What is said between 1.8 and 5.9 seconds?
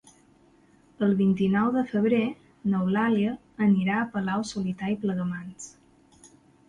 febrer n'Eulàlia anirà a Palau-solità i Plegamans.